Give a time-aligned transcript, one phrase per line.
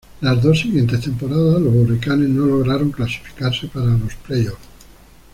[0.21, 4.57] Las dos siguientes temporadas los Hurricanes no lograron clasificarse para los playoff.